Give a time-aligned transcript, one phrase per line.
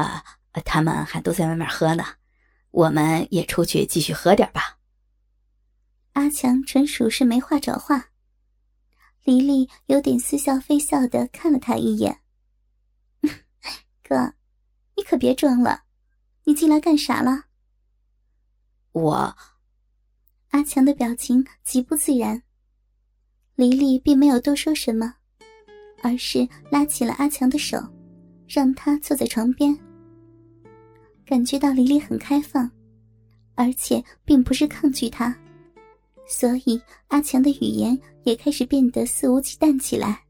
[0.00, 0.24] 啊，
[0.64, 2.04] 他们还都在外面喝呢，
[2.70, 4.78] 我们也出去继续喝点吧。
[6.14, 8.10] 阿强纯属是没话找话。
[9.24, 12.20] 黎黎有点似笑非笑的看了他一眼
[14.02, 14.34] ：“哥，
[14.96, 15.84] 你可别装了，
[16.44, 17.44] 你进来干啥了？”
[18.92, 19.36] 我，
[20.48, 22.42] 阿强的表情极不自然。
[23.54, 25.14] 黎黎并没有多说什么，
[26.02, 27.78] 而是拉起了阿强的手，
[28.48, 29.78] 让他坐在床边。
[31.30, 32.68] 感觉到黎丽很开放，
[33.54, 35.32] 而且并不是抗拒他。
[36.26, 40.22] 所以，阿强的语言也开始变得肆无忌惮起来。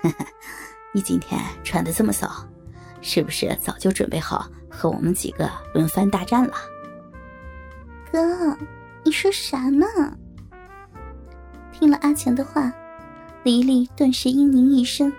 [0.94, 2.30] 你今天穿的这么骚，
[3.00, 6.54] 是不是早就准备好和我们几个轮番大战了？
[8.12, 8.56] 哥，
[9.04, 9.86] 你说啥呢？
[11.72, 12.72] 听了阿强的话，
[13.42, 15.12] 黎黎顿时嘤咛一声，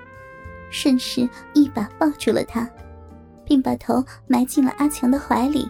[0.71, 2.69] 顺势一把抱住了他，
[3.51, 5.69] 并把头埋进了阿强的怀里。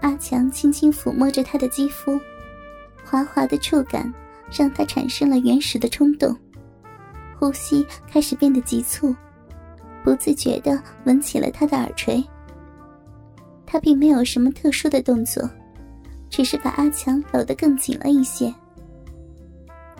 [0.00, 2.18] 阿强轻轻抚摸着她的肌肤，
[3.04, 4.12] 滑滑的触感
[4.50, 6.36] 让他产生了原始的冲动，
[7.38, 9.14] 呼吸开始变得急促，
[10.02, 12.20] 不自觉的吻起了他的耳垂。
[13.64, 15.48] 他并没有什么特殊的动作，
[16.28, 18.52] 只是把阿强搂得更紧了一些。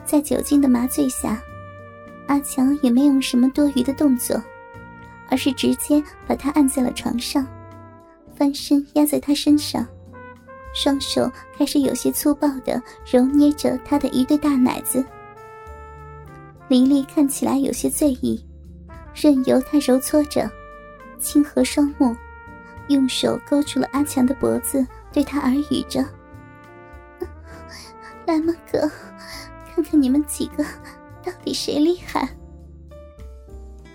[0.05, 1.41] 在酒精的麻醉下，
[2.27, 4.43] 阿强也没有什么多余的动作，
[5.33, 7.47] 而是直接把他按在了床上。
[8.37, 9.87] 翻身压在他身上，
[10.75, 12.81] 双手开始有些粗暴的
[13.11, 15.03] 揉捏着他的一对大奶子。
[16.69, 18.45] 黎黎看起来有些醉意，
[19.15, 20.51] 任由他揉搓着，
[21.19, 22.15] 轻合双目，
[22.89, 26.05] 用手勾住了阿强的脖子，对他耳语着
[28.27, 28.91] ：“来嘛，哥，
[29.75, 30.65] 看看你们几个
[31.25, 32.29] 到底谁厉害。”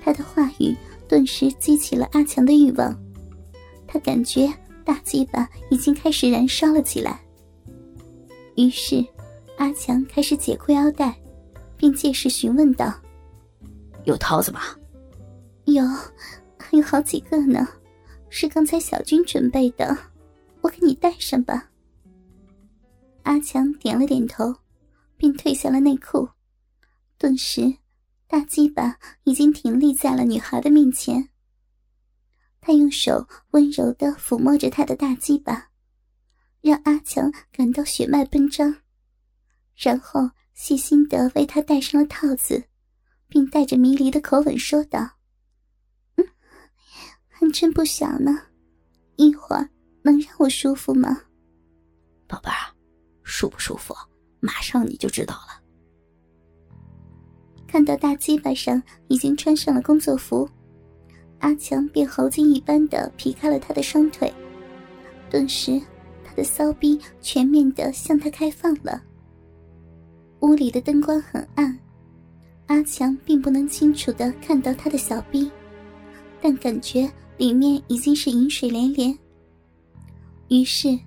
[0.04, 0.76] 他的话语
[1.08, 2.96] 顿时激起了阿强的欲望。
[3.88, 4.52] 他感觉
[4.84, 7.20] 大鸡巴已经开始燃烧了起来，
[8.56, 9.06] 于是
[9.58, 11.18] 阿强开始解裤腰带，
[11.78, 12.94] 并借势询问道
[14.06, 14.62] ：“有套子吗
[15.66, 15.84] ？”“有，
[16.58, 17.68] 还有好几个呢，
[18.30, 19.98] 是刚才小军准备的，
[20.62, 21.70] 我给你带上吧。”
[23.24, 24.54] 阿强点了点头，
[25.18, 26.28] 并褪下了内裤，
[27.18, 27.74] 顿时
[28.28, 31.30] 大鸡巴已经挺立在了女孩的面前。
[32.60, 35.70] 他用手温柔的抚摸着她的大鸡巴，
[36.60, 38.76] 让阿强感到血脉奔张，
[39.76, 42.62] 然后细心的为他戴上了套子，
[43.30, 45.00] 并带着迷离的口吻说道
[46.18, 46.28] ：“嗯，
[47.30, 48.38] 还真不小呢，
[49.16, 49.70] 一会儿
[50.02, 51.22] 能让我舒服吗？
[52.28, 52.76] 宝贝儿，
[53.24, 53.96] 舒不舒服，
[54.42, 55.64] 马上你就知道了。”
[57.68, 60.50] 看到大鸡巴上已经穿上了工作服。
[61.40, 64.34] 阿强便猴精一般的劈开了他的双腿，
[65.30, 65.80] 顿时，
[66.24, 69.04] 他的骚逼全面的向他开放了。
[70.40, 71.78] 屋里的灯光很暗，
[72.68, 75.52] 阿强并不能清楚的看到他的小逼，
[76.42, 77.08] 但感觉
[77.38, 79.16] 里面已经是饮水连连。
[80.48, 80.98] 于是，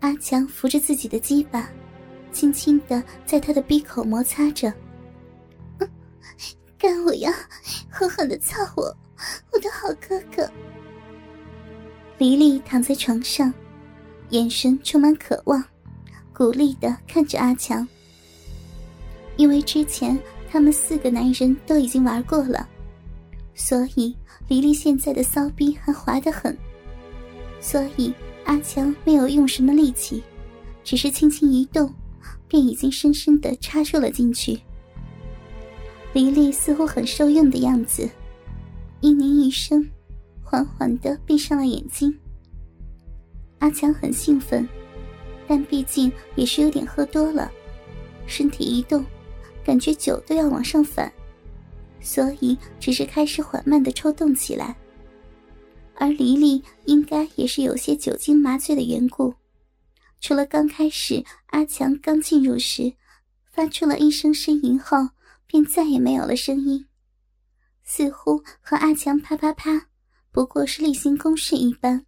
[0.00, 1.68] 阿强扶着自己的鸡巴，
[2.30, 4.72] 轻轻的在他的逼口摩擦着，
[6.80, 7.30] 干我呀，
[7.90, 8.84] 狠狠的操我！
[9.52, 10.50] 我的好哥哥，
[12.16, 13.52] 黎黎躺在床上，
[14.30, 15.62] 眼神充满渴望，
[16.32, 17.86] 鼓励的看着阿强。
[19.36, 20.18] 因为之前
[20.50, 22.66] 他们四个男人都已经玩过了，
[23.54, 24.16] 所以
[24.48, 26.56] 黎黎现在的骚逼还滑得很，
[27.60, 28.10] 所以
[28.46, 30.22] 阿强没有用什么力气，
[30.82, 31.94] 只是轻轻一动，
[32.48, 34.58] 便已经深深的插入了进去。
[36.12, 38.08] 黎黎似乎很受用的样子。
[39.00, 39.88] 嘤咛一声，
[40.42, 42.12] 缓缓的闭上了眼睛。
[43.60, 44.68] 阿强很兴奋，
[45.46, 47.50] 但毕竟也是有点喝多了，
[48.26, 49.04] 身体一动，
[49.64, 51.10] 感觉酒都要往上反，
[52.00, 54.76] 所以只是开始缓慢的抽动起来。
[55.94, 59.34] 而黎黎应该也是有些酒精麻醉的缘故，
[60.20, 62.92] 除了刚开始阿强刚进入时
[63.52, 64.96] 发出了一声呻吟后，
[65.50, 66.86] 便再也没有了声音。
[67.82, 69.88] 似乎和阿强啪啪啪
[70.30, 72.06] 不过是例行公事一般。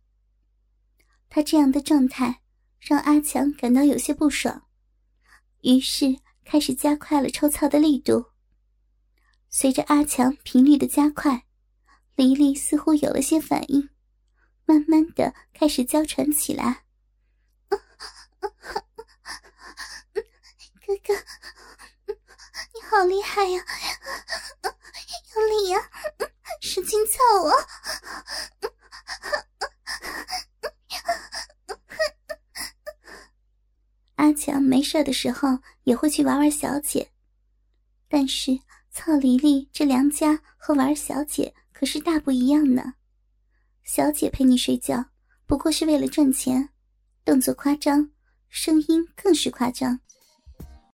[1.28, 2.40] 他这样的状态
[2.78, 4.68] 让阿强感到有些不爽，
[5.62, 8.26] 于是开始加快了抽操的力度。
[9.48, 11.44] 随着阿强频率的加快，
[12.14, 13.88] 黎黎似乎有了些反应，
[14.66, 16.84] 慢慢的开始娇喘起来。
[20.86, 21.14] 哥哥，
[22.92, 23.64] 好厉害呀
[25.34, 25.78] 有理呀
[26.60, 27.50] 使劲操我。
[34.16, 37.10] 阿强没事的时候也会去玩玩小姐
[38.10, 38.60] 但是
[38.90, 42.92] 操黎黎这良家和玩小姐可是大不一样呢。
[43.84, 45.02] 小姐陪你睡觉
[45.46, 46.68] 不过是为了赚钱
[47.24, 48.10] 动作夸张
[48.50, 49.98] 声音更是夸张。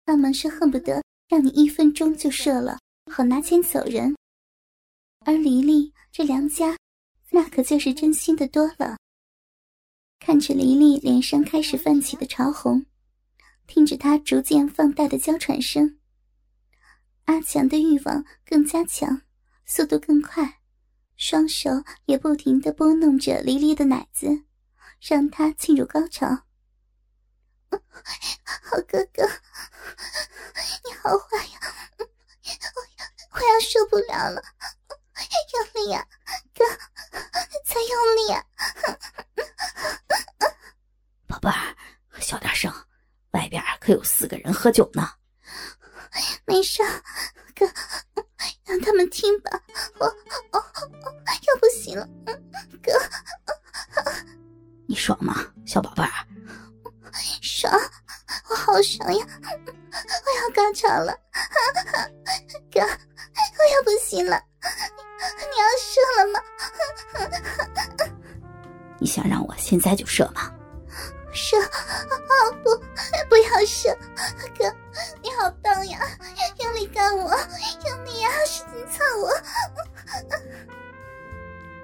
[0.06, 2.80] 他们是恨不得让你一分钟就射了，
[3.12, 4.16] 好拿钱走人。
[5.26, 6.78] 而黎黎这良家，
[7.32, 8.98] 那可就是真心的多了。
[10.20, 12.86] 看着黎黎脸上开始泛起的潮红，
[13.66, 16.00] 听着她逐渐放大的娇喘声，
[17.26, 19.22] 阿强的欲望更加强，
[19.66, 20.62] 速度更快，
[21.18, 21.70] 双手
[22.06, 24.44] 也不停的拨弄着黎黎的奶子，
[25.02, 26.47] 让她进入高潮。
[27.70, 29.24] 好哥哥，
[30.84, 31.60] 你好坏呀！
[33.32, 34.42] 我要受不了了，
[35.54, 36.06] 用力呀，
[36.54, 36.66] 哥，
[37.66, 38.46] 再用力呀！
[41.28, 41.76] 宝贝儿，
[42.20, 42.72] 小点声，
[43.32, 45.10] 外边可有四个人喝酒呢。
[46.46, 46.82] 没事，
[47.56, 47.66] 哥，
[48.66, 49.52] 让他们听吧。
[50.00, 50.06] 我，
[50.52, 52.08] 我，要不行了，
[52.82, 52.92] 哥。
[54.88, 56.28] 你爽吗，小宝贝儿？
[57.42, 57.74] 爽，
[58.50, 59.26] 我好爽呀！
[59.42, 61.18] 我要高潮了，
[62.72, 64.42] 哥，我要不行了，
[65.40, 66.40] 你要射了吗？
[69.00, 70.52] 你想让我现在就射吗？
[71.34, 71.70] 射啊
[72.64, 72.76] 不，
[73.30, 73.96] 不要射！
[74.58, 74.74] 哥，
[75.22, 76.00] 你好棒呀！
[76.64, 77.30] 用力干我，
[77.86, 79.32] 用力呀，使劲操我！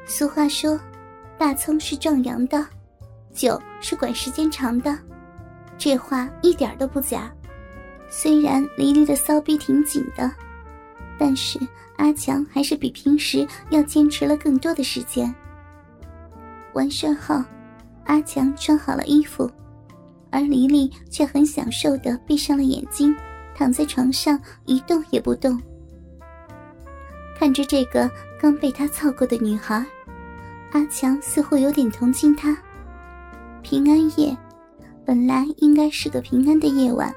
[0.07, 0.79] 俗话说，
[1.37, 2.65] 大葱是壮阳的，
[3.33, 4.97] 酒是管时间长的，
[5.77, 7.31] 这话一点都不假。
[8.09, 10.31] 虽然黎黎的骚逼挺紧的，
[11.17, 11.59] 但是
[11.97, 15.33] 阿强还是比平时要坚持了更多的时间。
[16.73, 17.43] 完事后。
[18.05, 19.49] 阿强穿好了衣服，
[20.29, 23.15] 而黎黎却很享受的闭上了眼睛，
[23.55, 25.57] 躺在床上一动也不动。
[27.39, 29.85] 看着这个刚被他操过的女孩，
[30.73, 32.57] 阿强似乎有点同情她。
[33.61, 34.37] 平安夜，
[35.05, 37.13] 本来应该是个平安的夜晚，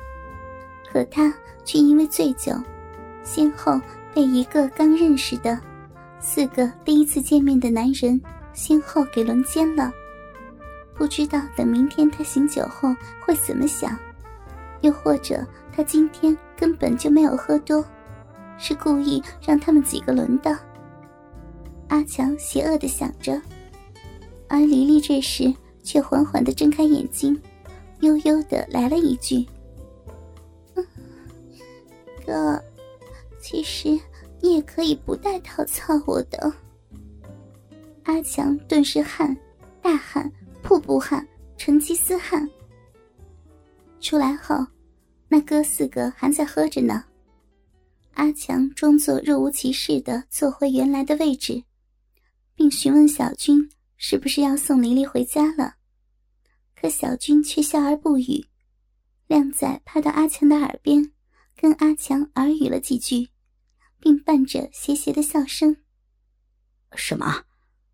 [0.91, 1.33] 可他
[1.65, 2.53] 却因为醉酒，
[3.23, 3.81] 先后
[4.13, 5.59] 被一个刚认识的、
[6.19, 8.21] 四个第一次见面的男人
[8.53, 9.93] 先后给轮奸了。
[10.95, 12.95] 不知道等明天他醒酒后
[13.25, 13.97] 会怎么想，
[14.81, 17.85] 又或者他今天根本就没有喝多，
[18.59, 20.59] 是故意让他们几个轮的。
[21.89, 23.41] 阿强邪恶的想着，
[24.49, 25.55] 而黎黎这时
[25.85, 27.39] 却缓缓的睁开眼睛，
[28.01, 29.47] 悠悠的来了一句
[32.27, 32.63] ：“哥，
[33.41, 33.99] 其实
[34.41, 36.53] 你也可以不带套操我的。”
[38.05, 39.37] 阿强顿时汗，
[39.81, 40.31] 大汗。
[40.63, 41.25] 瀑布汗，
[41.57, 42.51] 成吉思汗。
[44.01, 44.67] 出来后，
[45.29, 47.05] 那哥四个还在喝着呢。
[48.15, 51.63] 阿强装作若无其事的坐回原来的位置，
[52.57, 55.76] 并询问小军是不是要送黎黎回家了。
[56.81, 58.47] 可小军却笑而不语。
[59.27, 61.13] 靓仔趴到阿强的耳边，
[61.57, 63.31] 跟阿强耳语了几句，
[63.99, 65.79] 并伴着邪邪的笑声
[66.95, 67.45] ：“什么？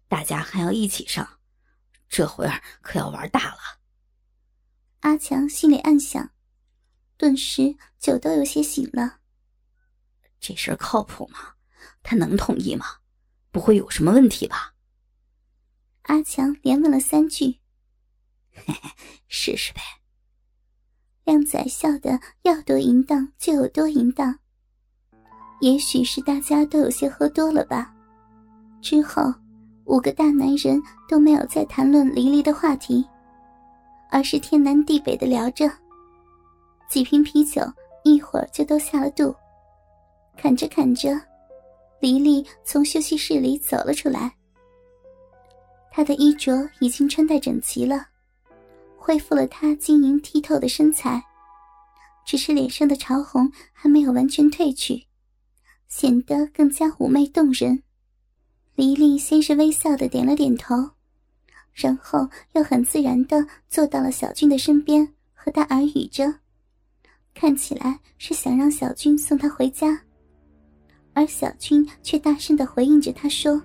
[0.08, 1.38] 大家还要一起上？”
[2.10, 3.80] 这会儿可要玩大了。
[5.00, 6.30] 阿强心里暗想，
[7.16, 9.20] 顿时酒都有些醒了。
[10.38, 11.54] 这事儿靠谱吗？
[12.02, 12.98] 他能同意吗？
[13.50, 14.74] 不会有什么问题吧？
[16.02, 17.61] 阿强连问了三句。
[18.54, 18.90] 嘿嘿，
[19.28, 19.80] 试试呗。
[21.24, 24.38] 靓仔笑得要多淫荡就有多淫荡。
[25.60, 27.94] 也许是大家都有些喝多了吧。
[28.80, 29.32] 之后。
[29.86, 33.04] 五个大男人都没有再谈论黎黎的话题，
[34.12, 35.68] 而是天南地北的聊着。
[36.88, 37.60] 几瓶啤酒
[38.04, 39.34] 一会儿就都下了肚。
[40.36, 41.20] 看着看着，
[41.98, 44.32] 黎黎从休息室里走了出来。
[45.90, 48.06] 她的衣着已经穿戴整齐了，
[49.02, 51.24] 恢复了她晶莹剔透的身材，
[52.24, 55.08] 只是脸上的潮红还没有完全褪去，
[55.88, 57.82] 显得更加妩媚动人。
[58.76, 60.76] 黎黎先是微笑的点了点头，
[61.74, 66.36] 然后又很自然的坐到了小军的身边，和他耳语着，
[67.34, 70.00] 看起来是想让小军送他回家。
[71.12, 73.60] 而小军却大声的回应着他说：“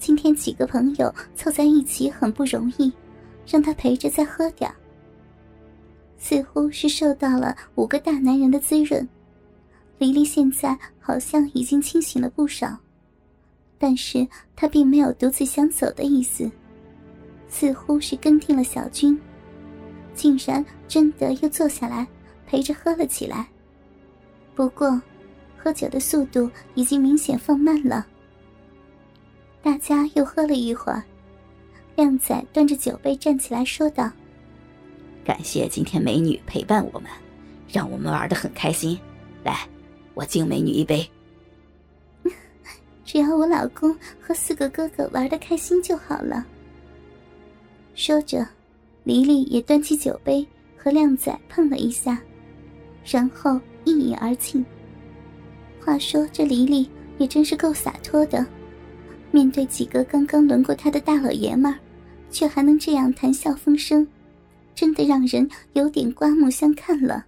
[0.00, 2.90] 今天几个朋友凑在一起很不容易，
[3.50, 4.72] 让他陪着再喝点
[6.16, 9.08] 似乎是受到了五个大男人的滋润，
[9.98, 12.78] 黎黎现在好像已经清醒了不少。
[13.76, 16.50] 但是他并没有独自想走的意思，
[17.48, 19.18] 似乎是跟定了小军，
[20.14, 22.06] 竟然真的又坐下来，
[22.46, 23.48] 陪着喝了起来。
[24.54, 25.00] 不过，
[25.56, 28.06] 喝酒的速度已经明显放慢了。
[29.62, 31.02] 大家又喝了一会儿，
[31.96, 34.10] 靓仔端着酒杯站起来说道
[35.24, 37.10] ：“感谢今天美女陪伴我们，
[37.68, 38.98] 让我们玩的很开心。
[39.44, 39.68] 来，
[40.14, 41.06] 我敬美女一杯。
[43.04, 46.46] 只要我老公和四个哥哥玩的开心就好了。”
[47.94, 48.46] 说着，
[49.04, 52.18] 黎黎也端起酒杯和靓仔碰了一下，
[53.04, 54.64] 然后一饮而尽。
[55.84, 58.46] 话说这黎黎也真是够洒脱的。
[59.30, 61.78] 面对几个刚刚轮过他的大老爷们儿，
[62.30, 64.06] 却还能这样谈笑风生，
[64.74, 67.26] 真的让人有点刮目相看了。